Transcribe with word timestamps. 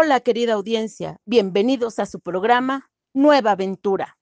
Hola 0.00 0.20
querida 0.20 0.52
audiencia, 0.52 1.20
bienvenidos 1.24 1.98
a 1.98 2.06
su 2.06 2.20
programa 2.20 2.88
Nueva 3.14 3.50
Aventura. 3.50 4.16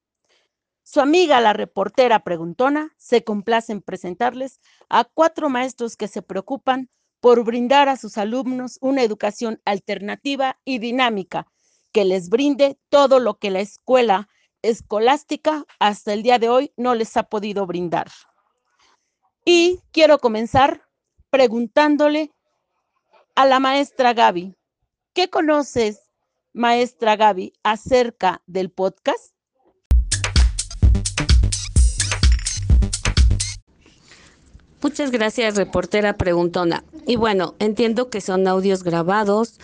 Su 0.82 1.02
amiga 1.02 1.38
la 1.42 1.52
reportera 1.52 2.20
preguntona 2.20 2.94
se 2.96 3.24
complace 3.24 3.72
en 3.72 3.82
presentarles 3.82 4.58
a 4.88 5.04
cuatro 5.04 5.50
maestros 5.50 5.98
que 5.98 6.08
se 6.08 6.22
preocupan 6.22 6.88
por 7.20 7.44
brindar 7.44 7.90
a 7.90 7.98
sus 7.98 8.16
alumnos 8.16 8.78
una 8.80 9.02
educación 9.02 9.60
alternativa 9.66 10.58
y 10.64 10.78
dinámica 10.78 11.46
que 11.92 12.06
les 12.06 12.30
brinde 12.30 12.78
todo 12.88 13.20
lo 13.20 13.38
que 13.38 13.50
la 13.50 13.60
escuela 13.60 14.30
escolástica 14.62 15.66
hasta 15.78 16.14
el 16.14 16.22
día 16.22 16.38
de 16.38 16.48
hoy 16.48 16.72
no 16.78 16.94
les 16.94 17.14
ha 17.18 17.24
podido 17.24 17.66
brindar. 17.66 18.10
Y 19.44 19.82
quiero 19.92 20.20
comenzar 20.20 20.88
preguntándole 21.28 22.32
a 23.34 23.44
la 23.44 23.60
maestra 23.60 24.14
Gaby, 24.14 24.55
¿qué 25.16 25.30
conoces, 25.30 26.02
maestra 26.52 27.16
Gaby, 27.16 27.54
acerca 27.62 28.42
del 28.46 28.70
podcast? 28.70 29.32
Muchas 34.82 35.10
gracias, 35.10 35.56
reportera 35.56 36.18
preguntona. 36.18 36.84
Y 37.06 37.16
bueno, 37.16 37.54
entiendo 37.60 38.10
que 38.10 38.20
son 38.20 38.46
audios 38.46 38.84
grabados 38.84 39.58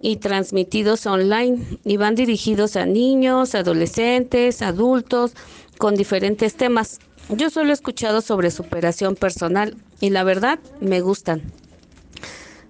y 0.00 0.16
transmitidos 0.16 1.06
online 1.06 1.64
y 1.84 1.98
van 1.98 2.16
dirigidos 2.16 2.74
a 2.74 2.84
niños, 2.84 3.54
adolescentes, 3.54 4.60
adultos, 4.60 5.34
con 5.78 5.94
diferentes 5.94 6.56
temas. 6.56 6.98
Yo 7.28 7.48
solo 7.50 7.70
he 7.70 7.74
escuchado 7.74 8.22
sobre 8.22 8.50
superación 8.50 9.14
personal 9.14 9.76
y 10.00 10.10
la 10.10 10.24
verdad 10.24 10.58
me 10.80 11.00
gustan. 11.00 11.42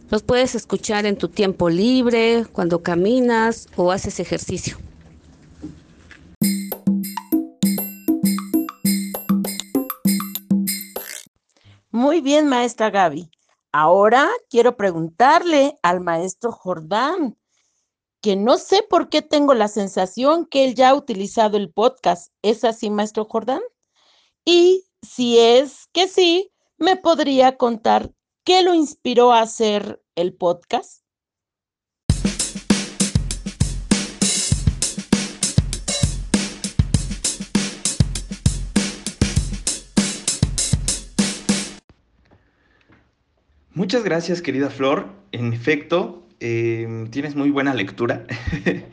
Los 0.08 0.22
puedes 0.22 0.54
escuchar 0.54 1.04
en 1.04 1.18
tu 1.18 1.28
tiempo 1.28 1.68
libre, 1.68 2.46
cuando 2.52 2.82
caminas 2.82 3.68
o 3.76 3.90
haces 3.90 4.20
ejercicio. 4.20 4.78
Muy 11.90 12.20
bien, 12.20 12.46
maestra 12.46 12.90
Gaby. 12.90 13.30
Ahora 13.72 14.28
quiero 14.48 14.76
preguntarle 14.76 15.76
al 15.82 16.00
maestro 16.00 16.52
Jordán, 16.52 17.36
que 18.20 18.36
no 18.36 18.58
sé 18.58 18.84
por 18.88 19.08
qué 19.08 19.22
tengo 19.22 19.54
la 19.54 19.66
sensación 19.66 20.46
que 20.46 20.66
él 20.66 20.74
ya 20.76 20.90
ha 20.90 20.94
utilizado 20.94 21.56
el 21.56 21.70
podcast. 21.72 22.32
¿Es 22.42 22.62
así, 22.62 22.90
maestro 22.90 23.24
Jordán? 23.24 23.60
Y 24.44 24.84
si 25.02 25.38
es 25.38 25.88
que 25.92 26.06
sí, 26.06 26.52
¿me 26.78 26.96
podría 26.96 27.56
contar 27.56 28.12
qué 28.46 28.62
lo 28.62 28.74
inspiró 28.74 29.32
a 29.32 29.40
hacer 29.40 30.00
el 30.14 30.32
podcast? 30.32 31.02
Muchas 43.74 44.04
gracias, 44.04 44.40
querida 44.40 44.70
Flor. 44.70 45.08
En 45.32 45.52
efecto, 45.52 46.24
em, 46.38 47.10
tienes 47.10 47.34
muy 47.34 47.50
buena 47.50 47.74
lectura. 47.74 48.24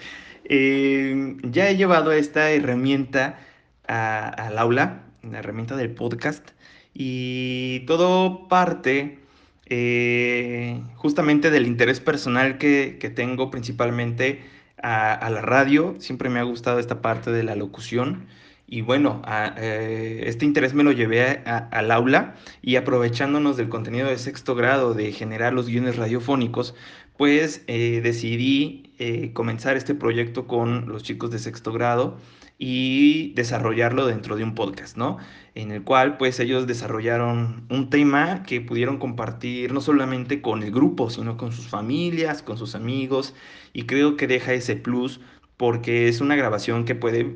Em, 0.45 1.39
ya 1.53 1.69
he 1.69 1.77
llevado 1.77 2.11
esta 2.11 2.51
herramienta 2.51 3.39
al 3.87 4.57
aula, 4.57 5.05
la 5.21 5.39
herramienta 5.39 5.77
del 5.77 5.95
podcast, 5.95 6.49
y 6.93 7.85
todo 7.85 8.49
parte 8.49 9.22
eh, 9.65 10.81
justamente 10.95 11.49
del 11.51 11.67
interés 11.67 11.99
personal 11.99 12.57
que, 12.57 13.11
tengo 13.15 13.49
principalmente 13.51 14.43
a, 14.81 15.29
la 15.29 15.41
radio. 15.41 15.95
Siempre 15.99 16.29
me 16.29 16.39
ha 16.39 16.43
gustado 16.43 16.79
esta 16.79 17.01
parte 17.01 17.31
de 17.31 17.43
la 17.43 17.55
locución. 17.55 18.27
Y 18.67 18.81
bueno, 18.81 19.21
eh, 19.57 20.23
este 20.25 20.45
interés 20.45 20.73
me 20.73 20.83
lo 20.83 20.91
llevé 20.91 21.43
al 21.45 21.91
aula 21.91 22.35
y 22.61 22.77
aprovechándonos 22.77 23.57
del 23.57 23.69
contenido 23.69 24.07
de 24.07 24.17
sexto 24.17 24.55
grado 24.55 24.93
de 24.93 25.11
generar 25.11 25.53
los 25.53 25.67
guiones 25.67 25.97
radiofónicos, 25.97 26.73
pues 27.17 27.63
eh, 27.67 28.01
decidí 28.03 28.91
eh, 28.99 29.31
comenzar 29.33 29.77
este 29.77 29.95
proyecto 29.95 30.47
con 30.47 30.89
los 30.89 31.03
chicos 31.03 31.31
de 31.31 31.39
sexto 31.39 31.71
grado 31.71 32.17
y 32.59 33.33
desarrollarlo 33.33 34.05
dentro 34.07 34.35
de 34.35 34.43
un 34.43 34.55
podcast, 34.55 34.97
¿no? 34.97 35.17
En 35.55 35.71
el 35.71 35.83
cual 35.83 36.17
pues 36.17 36.39
ellos 36.39 36.67
desarrollaron 36.67 37.65
un 37.69 37.89
tema 37.89 38.43
que 38.43 38.61
pudieron 38.61 38.97
compartir 38.99 39.73
no 39.73 39.81
solamente 39.81 40.41
con 40.41 40.63
el 40.63 40.71
grupo, 40.71 41.09
sino 41.09 41.37
con 41.37 41.51
sus 41.51 41.67
familias, 41.67 42.41
con 42.41 42.57
sus 42.57 42.75
amigos 42.75 43.35
y 43.73 43.83
creo 43.83 44.17
que 44.17 44.27
deja 44.27 44.53
ese 44.53 44.75
plus 44.75 45.19
porque 45.57 46.07
es 46.07 46.21
una 46.21 46.35
grabación 46.35 46.85
que 46.85 46.95
puede 46.95 47.35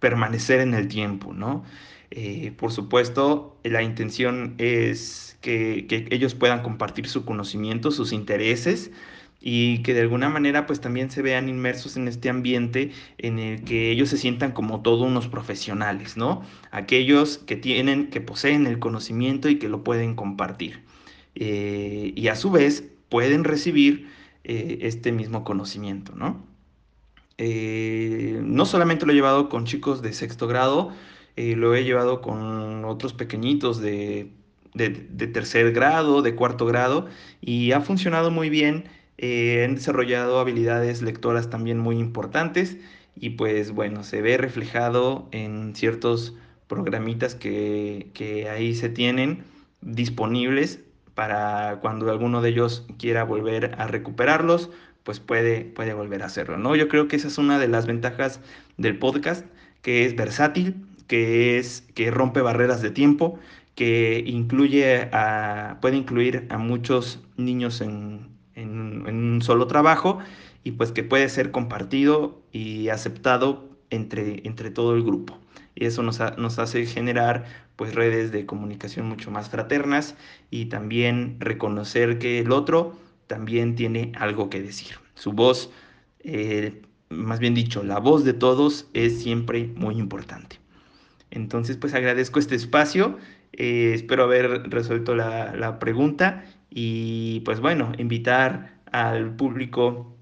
permanecer 0.00 0.60
en 0.60 0.74
el 0.74 0.88
tiempo, 0.88 1.32
¿no? 1.32 1.64
Eh, 2.10 2.52
por 2.56 2.72
supuesto, 2.72 3.58
la 3.64 3.82
intención 3.82 4.54
es 4.58 5.36
que, 5.40 5.86
ellos 6.10 6.34
puedan 6.34 6.62
compartir 6.62 7.08
su 7.08 7.24
conocimiento, 7.24 7.90
sus 7.90 8.12
intereses 8.12 8.90
y 9.40 9.82
que 9.82 9.94
de 9.94 10.00
alguna 10.00 10.28
manera 10.28 10.66
pues 10.66 10.80
también 10.80 11.10
se 11.10 11.22
vean 11.22 11.48
inmersos 11.48 11.96
en 11.96 12.08
este 12.08 12.28
ambiente 12.28 12.90
en 13.18 13.38
el 13.38 13.62
que 13.62 13.92
ellos 13.92 14.08
se 14.08 14.16
sientan 14.16 14.52
como 14.52 14.82
todos 14.82 15.02
unos 15.06 15.28
profesionales, 15.28 16.16
¿no? 16.16 16.42
Aquellos 16.72 17.38
que 17.38 17.56
tienen, 17.56 18.08
que 18.08 18.20
poseen 18.20 18.66
el 18.66 18.78
conocimiento 18.80 19.48
y 19.48 19.58
que 19.58 19.68
lo 19.68 19.84
pueden 19.84 20.14
compartir. 20.16 20.82
Eh, 21.34 22.12
y 22.16 22.28
a 22.28 22.36
su 22.36 22.50
vez 22.50 22.84
pueden 23.08 23.44
recibir 23.44 24.08
eh, 24.44 24.78
este 24.82 25.12
mismo 25.12 25.44
conocimiento, 25.44 26.14
¿no? 26.16 26.46
No 27.38 28.66
solamente 28.66 29.06
lo 29.06 29.12
he 29.12 29.14
llevado 29.14 29.48
con 29.48 29.64
chicos 29.64 30.02
de 30.02 30.12
sexto 30.12 30.48
grado, 30.48 30.92
eh, 31.38 31.54
lo 31.54 31.72
he 31.76 31.84
llevado 31.84 32.20
con 32.20 32.84
otros 32.84 33.14
pequeñitos 33.14 33.80
de, 33.80 34.32
tercer 35.32 35.70
grado, 35.72 36.20
de 36.20 36.34
cuarto 36.34 36.66
grado, 36.66 37.06
y 37.40 37.70
ha 37.70 37.80
funcionado 37.80 38.32
muy 38.32 38.50
bien. 38.50 38.86
Eh, 39.18 39.64
han 39.64 39.76
desarrollado 39.76 40.40
habilidades 40.40 41.00
lectoras 41.00 41.48
también 41.48 41.78
muy 41.78 41.96
importantes 41.98 42.78
y 43.14 43.30
pues 43.30 43.70
bueno, 43.70 44.02
se 44.02 44.20
ve 44.20 44.36
reflejado 44.36 45.28
en 45.30 45.76
ciertos 45.76 46.34
programitas 46.66 47.36
que, 47.36 48.10
que 48.14 48.48
ahí 48.48 48.74
se 48.74 48.88
tienen 48.88 49.44
disponibles 49.80 50.80
para 51.14 51.78
cuando 51.80 52.10
alguno 52.10 52.42
de 52.42 52.48
ellos 52.50 52.84
quiera 52.98 53.22
volver 53.22 53.76
a 53.78 53.86
recuperarlos 53.86 54.70
pues 55.04 55.20
puede, 55.20 55.64
puede 55.64 55.94
volver 55.94 56.22
a 56.22 56.26
hacerlo, 56.26 56.58
¿no? 56.58 56.74
Yo 56.76 56.88
creo 56.88 57.08
que 57.08 57.16
esa 57.16 57.28
es 57.28 57.38
una 57.38 57.58
de 57.60 57.68
las 57.68 57.86
ventajas 57.86 58.40
del 58.76 58.98
podcast, 58.98 59.46
que 59.82 60.04
es 60.04 60.16
versátil, 60.16 60.84
que 61.08 61.58
es 61.58 61.82
que 61.94 62.10
rompe 62.12 62.40
barreras 62.40 62.82
de 62.82 62.90
tiempo, 62.90 63.40
que 63.74 64.22
incluye 64.26 65.08
a, 65.12 65.78
puede 65.80 65.96
incluir 65.96 66.46
a 66.50 66.58
muchos 66.58 67.20
niños 67.36 67.80
en, 67.80 68.28
un 68.56 69.40
solo 69.40 69.68
trabajo 69.68 70.18
y 70.64 70.72
pues 70.72 70.90
que 70.90 71.04
puede 71.04 71.28
ser 71.28 71.52
compartido 71.52 72.42
y 72.52 72.88
aceptado 72.88 73.68
entre, 73.90 74.46
entre 74.46 74.70
todo 74.70 74.94
el 74.96 75.04
grupo. 75.04 75.38
Y 75.76 75.86
eso 75.86 76.02
nos, 76.02 76.20
nos 76.38 76.58
hace 76.58 76.84
generar 76.86 77.44
pues 77.76 77.94
redes 77.94 78.32
de 78.32 78.46
comunicación 78.46 79.08
mucho 79.08 79.30
más 79.30 79.48
fraternas 79.48 80.16
y 80.50 80.66
también 80.66 81.36
reconocer 81.38 82.18
que 82.18 82.40
el 82.40 82.50
otro 82.50 82.98
también 83.28 83.76
tiene 83.76 84.10
algo 84.16 84.50
que 84.50 84.60
decir. 84.60 84.96
Su 85.14 85.32
voz, 85.32 85.70
eh, 86.18 86.82
más 87.08 87.38
bien 87.38 87.54
dicho, 87.54 87.84
la 87.84 88.00
voz 88.00 88.24
de 88.24 88.32
todos 88.32 88.88
es 88.94 89.22
siempre 89.22 89.70
muy 89.76 89.96
importante. 89.98 90.57
Entonces, 91.30 91.76
pues 91.76 91.94
agradezco 91.94 92.38
este 92.38 92.54
espacio, 92.54 93.18
eh, 93.52 93.92
espero 93.94 94.24
haber 94.24 94.70
resuelto 94.70 95.14
la, 95.14 95.78
pregunta 95.78 96.44
y 96.70 97.40
pues 97.40 97.60
bueno, 97.60 97.92
invitar 97.98 98.78
al 98.92 99.34
público 99.36 100.16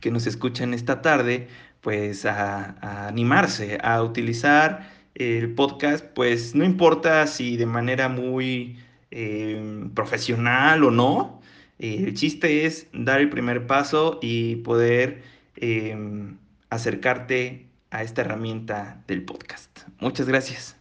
que 0.00 0.10
nos 0.10 0.26
escucha 0.26 0.64
en 0.64 0.74
esta 0.74 1.02
tarde, 1.02 1.48
pues 1.80 2.24
a, 2.26 3.06
animarse, 3.08 3.78
a 3.82 4.02
utilizar 4.02 4.90
el 5.14 5.54
podcast, 5.54 6.04
pues 6.14 6.54
no 6.54 6.64
importa 6.64 7.26
si 7.26 7.56
de 7.56 7.66
manera 7.66 8.08
muy 8.08 8.78
eh, 9.10 9.88
profesional 9.94 10.84
o 10.84 10.90
no, 10.90 11.40
eh, 11.78 12.04
el 12.06 12.14
chiste 12.14 12.66
es 12.66 12.88
dar 12.92 13.20
el 13.20 13.30
primer 13.30 13.66
paso 13.66 14.18
y 14.22 14.56
poder 14.56 15.22
em, 15.56 16.38
acercarte 16.70 17.67
a 17.90 18.02
esta 18.02 18.22
herramienta 18.22 19.02
del 19.06 19.24
podcast. 19.24 19.70
Muchas 20.00 20.26
gracias. 20.26 20.76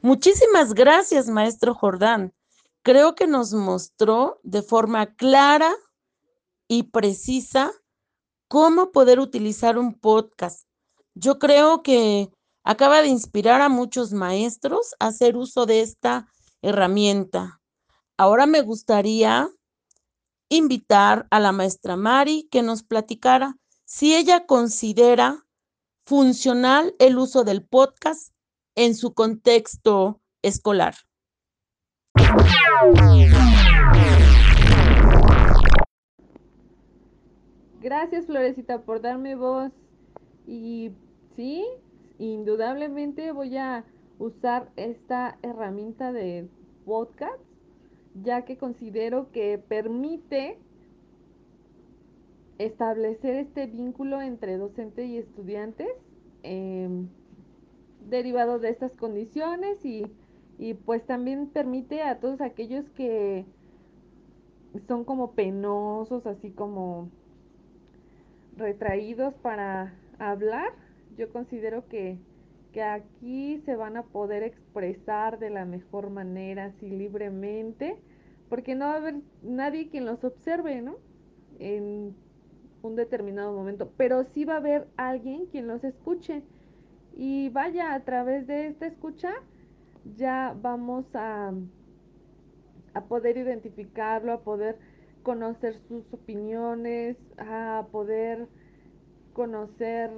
Muchísimas 0.00 0.74
gracias, 0.74 1.28
maestro 1.28 1.74
Jordán. 1.74 2.32
Creo 2.82 3.14
que 3.14 3.26
nos 3.26 3.52
mostró 3.52 4.40
de 4.42 4.62
forma 4.62 5.14
clara 5.16 5.74
y 6.66 6.84
precisa 6.84 7.72
cómo 8.48 8.90
poder 8.92 9.20
utilizar 9.20 9.76
un 9.76 9.94
podcast. 9.94 10.66
Yo 11.14 11.38
creo 11.38 11.82
que 11.82 12.30
acaba 12.64 13.02
de 13.02 13.08
inspirar 13.08 13.60
a 13.60 13.68
muchos 13.68 14.12
maestros 14.12 14.94
a 14.98 15.08
hacer 15.08 15.36
uso 15.36 15.66
de 15.66 15.82
esta 15.82 16.26
herramienta. 16.62 17.60
Ahora 18.16 18.46
me 18.46 18.62
gustaría 18.62 19.50
invitar 20.48 21.26
a 21.30 21.40
la 21.40 21.52
maestra 21.52 21.96
Mari 21.96 22.48
que 22.50 22.62
nos 22.62 22.82
platicara 22.82 23.56
si 23.84 24.14
ella 24.14 24.46
considera 24.46 25.46
funcional 26.04 26.94
el 26.98 27.18
uso 27.18 27.44
del 27.44 27.64
podcast 27.64 28.32
en 28.74 28.94
su 28.94 29.12
contexto 29.14 30.20
escolar. 30.42 30.94
Gracias 37.80 38.26
Florecita 38.26 38.82
por 38.82 39.00
darme 39.00 39.34
voz 39.34 39.72
y 40.46 40.90
sí, 41.36 41.66
indudablemente 42.18 43.32
voy 43.32 43.56
a 43.56 43.84
usar 44.18 44.70
esta 44.76 45.38
herramienta 45.42 46.12
de 46.12 46.48
podcast 46.84 47.47
ya 48.22 48.44
que 48.44 48.56
considero 48.56 49.30
que 49.32 49.58
permite 49.58 50.58
establecer 52.58 53.36
este 53.36 53.66
vínculo 53.66 54.20
entre 54.20 54.56
docente 54.56 55.06
y 55.06 55.16
estudiantes 55.16 55.88
em, 56.42 57.08
derivado 58.08 58.58
de 58.58 58.70
estas 58.70 58.92
condiciones 58.92 59.84
y, 59.84 60.04
y 60.58 60.74
pues 60.74 61.04
también 61.06 61.48
permite 61.48 62.02
a 62.02 62.18
todos 62.18 62.40
aquellos 62.40 62.88
que 62.90 63.44
son 64.86 65.04
como 65.04 65.32
penosos, 65.32 66.26
así 66.26 66.50
como 66.50 67.10
retraídos 68.56 69.34
para 69.34 69.94
hablar, 70.18 70.72
yo 71.16 71.30
considero 71.32 71.86
que, 71.88 72.18
que 72.72 72.82
aquí 72.82 73.62
se 73.64 73.76
van 73.76 73.96
a 73.96 74.02
poder 74.02 74.42
expresar 74.42 75.38
de 75.38 75.50
la 75.50 75.64
mejor 75.64 76.10
manera, 76.10 76.66
así 76.66 76.88
libremente, 76.90 77.96
porque 78.48 78.74
no 78.74 78.86
va 78.86 78.94
a 78.94 78.96
haber 78.96 79.16
nadie 79.42 79.88
quien 79.88 80.06
los 80.06 80.24
observe, 80.24 80.80
¿no? 80.82 80.96
En 81.58 82.14
un 82.82 82.96
determinado 82.96 83.52
momento, 83.52 83.92
pero 83.96 84.24
sí 84.24 84.44
va 84.44 84.54
a 84.54 84.58
haber 84.58 84.88
alguien 84.96 85.46
quien 85.46 85.66
los 85.66 85.84
escuche. 85.84 86.42
Y 87.16 87.48
vaya, 87.50 87.94
a 87.94 88.04
través 88.04 88.46
de 88.46 88.68
esta 88.68 88.86
escucha 88.86 89.32
ya 90.16 90.56
vamos 90.60 91.04
a, 91.14 91.52
a 92.94 93.04
poder 93.04 93.36
identificarlo, 93.36 94.32
a 94.32 94.40
poder 94.42 94.78
conocer 95.22 95.76
sus 95.88 96.04
opiniones, 96.12 97.16
a 97.36 97.86
poder 97.90 98.48
conocer 99.32 100.10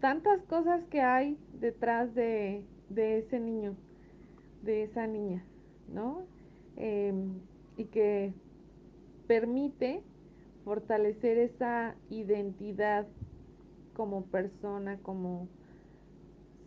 tantas 0.00 0.42
cosas 0.44 0.84
que 0.90 1.00
hay 1.00 1.38
detrás 1.60 2.14
de, 2.14 2.64
de 2.88 3.18
ese 3.18 3.40
niño, 3.40 3.76
de 4.62 4.84
esa 4.84 5.06
niña, 5.06 5.44
¿no? 5.88 6.26
Em, 6.80 7.40
y 7.76 7.86
que 7.86 8.32
permite 9.26 10.00
fortalecer 10.64 11.36
esa 11.36 11.96
identidad 12.08 13.08
como 13.94 14.26
persona, 14.26 14.96
como 15.02 15.48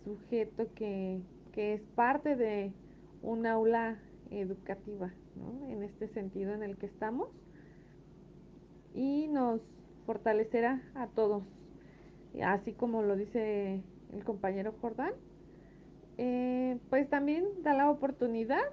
sujeto 0.04 0.68
que, 0.76 1.22
que 1.54 1.76
es 1.76 1.82
parte 1.96 2.36
de 2.36 2.74
un 3.22 3.46
aula 3.46 4.00
educativa, 4.32 5.14
¿no? 5.38 5.70
En 5.70 5.82
este 5.82 6.10
sentido 6.10 6.54
en 6.54 6.64
el 6.64 6.78
que 6.78 6.88
estamos. 6.88 7.30
Y 8.94 9.30
nos 9.30 9.62
fortalecerá 10.06 10.82
a 10.94 11.08
todos, 11.08 11.44
así 12.44 12.74
como 12.74 13.02
lo 13.02 13.16
dice 13.16 13.82
el 14.12 14.24
compañero 14.26 14.74
Jordán. 14.82 15.14
Eh, 16.18 16.78
pues 16.90 17.10
también 17.10 17.46
da 17.64 17.74
la 17.74 17.90
oportunidad 17.90 18.64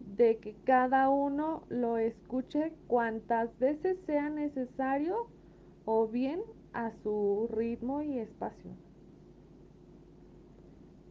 de 0.00 0.38
que 0.38 0.54
cada 0.64 1.08
uno 1.10 1.64
lo 1.68 1.98
escuche 1.98 2.72
cuantas 2.86 3.58
veces 3.58 3.98
sea 4.06 4.28
necesario 4.28 5.28
o 5.84 6.08
bien 6.08 6.40
a 6.72 6.92
su 7.02 7.48
ritmo 7.52 8.02
y 8.02 8.18
espacio. 8.18 8.70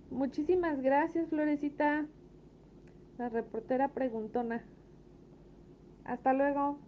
Muchísimas 0.09 0.81
gracias, 0.81 1.29
Florecita, 1.29 2.05
la 3.17 3.29
reportera 3.29 3.89
preguntona. 3.89 4.63
Hasta 6.05 6.33
luego. 6.33 6.79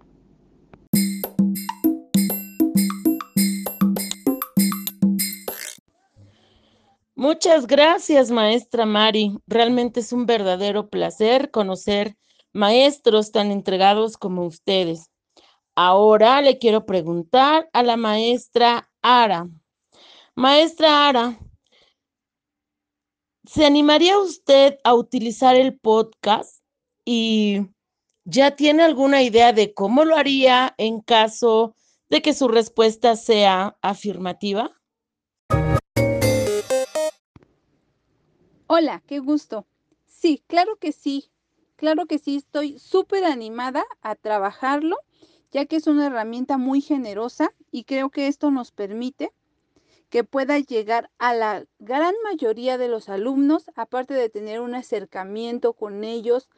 Muchas 7.20 7.66
gracias, 7.66 8.30
maestra 8.30 8.86
Mari. 8.86 9.40
Realmente 9.48 10.02
es 10.02 10.14
un 10.14 10.28
verdadero 10.28 10.92
placer 10.92 11.50
conocer 11.50 12.16
maestros 12.54 13.32
tan 13.32 13.50
entregados 13.50 14.18
como 14.18 14.46
ustedes. 14.46 15.10
Ahora 15.74 16.44
le 16.44 16.60
quiero 16.60 16.86
preguntar 16.86 17.72
a 17.74 17.82
la 17.82 17.98
maestra 17.98 18.92
Ara. 19.02 19.50
Maestra 20.36 21.08
Ara, 21.08 21.40
¿se 23.46 23.66
animaría 23.66 24.20
usted 24.20 24.78
a 24.84 24.94
utilizar 24.94 25.56
el 25.56 25.76
podcast 25.80 26.62
y 27.04 27.62
ya 28.26 28.56
tiene 28.56 28.84
alguna 28.84 29.24
idea 29.24 29.54
de 29.54 29.74
cómo 29.74 30.06
lo 30.06 30.16
haría 30.16 30.76
en 30.78 31.02
caso 31.02 31.76
de 32.12 32.22
que 32.22 32.36
su 32.36 32.48
respuesta 32.48 33.16
sea 33.16 33.76
afirmativa? 33.82 34.77
Hola, 38.70 39.02
qué 39.08 39.20
gusto. 39.20 39.66
Sí, 40.06 40.44
claro 40.48 40.76
que 40.78 40.92
sí. 40.92 41.30
Claro 41.78 42.06
que 42.06 42.18
sí, 42.20 42.38
estoy 42.38 42.80
súper 42.80 43.24
animada 43.24 43.86
a 44.02 44.16
trabajarlo, 44.16 44.98
ya 45.52 45.66
que 45.66 45.78
es 45.78 45.88
una 45.88 46.08
herramienta 46.08 46.58
muy 46.58 46.82
generosa 46.82 47.54
y 47.72 47.84
creo 47.86 48.10
que 48.10 48.28
esto 48.28 48.52
nos 48.52 48.72
permite 48.72 49.32
que 50.10 50.24
pueda 50.24 50.60
llegar 50.60 51.12
a 51.20 51.34
la 51.34 51.66
gran 51.80 52.16
mayoría 52.24 52.78
de 52.78 52.90
los 52.90 53.10
alumnos, 53.10 53.72
aparte 53.76 54.14
de 54.16 54.30
tener 54.30 54.62
un 54.62 54.76
acercamiento 54.76 55.74
con 55.74 56.04
ellos 56.04 56.50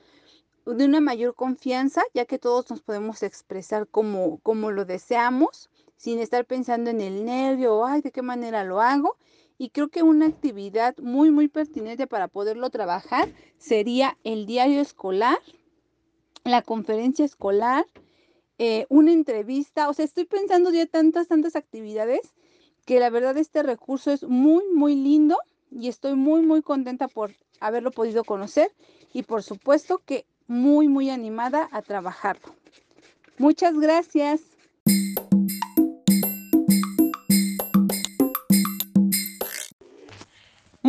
de 0.66 0.86
una 0.86 1.02
mayor 1.02 1.36
confianza, 1.36 2.04
ya 2.14 2.26
que 2.26 2.40
todos 2.40 2.70
nos 2.70 2.82
podemos 2.82 3.24
expresar 3.24 3.88
como, 3.88 4.40
como 4.40 4.72
lo 4.72 4.86
deseamos, 4.86 5.70
sin 5.98 6.20
estar 6.20 6.46
pensando 6.46 6.90
en 6.92 7.02
el 7.02 7.26
nervio 7.26 7.86
ay, 7.86 8.02
de 8.02 8.12
qué 8.12 8.22
manera 8.22 8.64
lo 8.64 8.82
hago, 8.82 9.18
y 9.60 9.70
creo 9.72 9.90
que 9.90 10.04
una 10.04 10.26
actividad 10.26 10.98
muy, 11.00 11.32
muy 11.32 11.50
pertinente 11.50 12.08
para 12.08 12.30
poderlo 12.30 12.70
trabajar 12.70 13.30
sería 13.58 14.18
el 14.24 14.46
diario 14.46 14.80
escolar, 14.80 15.38
la 16.46 16.62
conferencia 16.62 17.26
escolar, 17.26 17.86
eh, 18.58 18.86
una 18.88 19.12
entrevista. 19.12 19.90
O 19.90 19.94
sea, 19.94 20.06
estoy 20.06 20.24
pensando 20.24 20.72
ya 20.72 20.86
tantas, 20.86 21.28
tantas 21.28 21.58
actividades 21.58 22.22
que 22.86 23.02
la 23.02 23.10
verdad 23.10 23.38
este 23.38 23.62
recurso 23.62 24.12
es 24.12 24.24
muy, 24.24 24.64
muy 24.74 24.96
lindo 24.96 25.38
y 25.70 25.90
estoy 25.90 26.16
muy, 26.16 26.42
muy 26.42 26.62
contenta 26.62 27.10
por 27.10 27.36
haberlo 27.60 27.92
podido 27.92 28.24
conocer 28.24 28.72
y 29.12 29.24
por 29.24 29.44
supuesto 29.44 30.02
que 30.06 30.26
muy, 30.48 30.88
muy 30.88 31.10
animada 31.10 31.68
a 31.74 31.82
trabajarlo. 31.82 32.56
Muchas 33.38 33.78
gracias. 33.78 34.40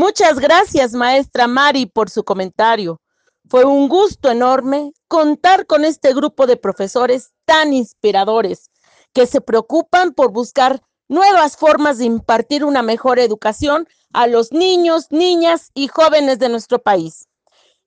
Muchas 0.01 0.39
gracias, 0.39 0.95
maestra 0.95 1.47
Mari, 1.47 1.85
por 1.85 2.09
su 2.09 2.25
comentario. 2.25 3.03
Fue 3.51 3.67
un 3.67 3.87
gusto 3.87 4.31
enorme 4.31 4.95
contar 5.09 5.67
con 5.67 5.85
este 5.85 6.15
grupo 6.15 6.47
de 6.47 6.57
profesores 6.57 7.33
tan 7.45 7.75
inspiradores 7.75 8.71
que 9.13 9.27
se 9.27 9.43
preocupan 9.43 10.15
por 10.15 10.33
buscar 10.33 10.81
nuevas 11.09 11.59
formas 11.59 11.99
de 11.99 12.07
impartir 12.07 12.65
una 12.65 12.81
mejor 12.81 13.19
educación 13.19 13.87
a 14.15 14.27
los 14.27 14.53
niños, 14.53 15.09
niñas 15.11 15.71
y 15.75 15.89
jóvenes 15.89 16.39
de 16.39 16.49
nuestro 16.49 16.79
país. 16.79 17.29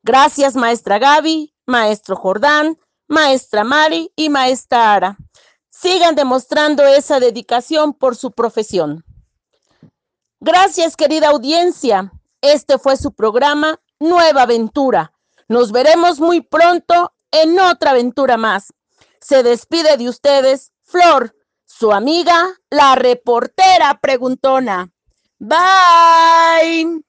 Gracias, 0.04 0.56
maestra 0.56 1.00
Gaby, 1.00 1.56
maestro 1.66 2.16
Jordán, 2.16 2.78
maestra 3.08 3.64
Mari 3.64 4.12
y 4.16 4.30
maestra 4.30 4.94
Ara. 4.94 5.18
Sigan 5.72 6.14
demostrando 6.14 6.86
esa 6.86 7.20
dedicación 7.20 7.92
por 7.92 8.16
su 8.16 8.34
profesión. 8.34 9.04
Gracias, 10.46 10.98
querida 10.98 11.30
audiencia. 11.30 12.12
Este 12.42 12.78
fue 12.78 12.98
su 12.98 13.14
programa 13.14 13.80
Nueva 13.98 14.42
Aventura. 14.42 15.14
Nos 15.48 15.72
veremos 15.72 16.20
muy 16.20 16.42
pronto 16.42 17.14
en 17.32 17.58
otra 17.62 17.92
aventura 17.92 18.36
más. 18.36 18.74
Se 19.22 19.42
despide 19.42 19.96
de 19.96 20.10
ustedes 20.10 20.74
Flor, 20.82 21.34
su 21.64 21.94
amiga, 21.94 22.60
la 22.70 22.96
reportera 22.96 23.98
preguntona. 24.02 24.92
Bye. 25.40 27.06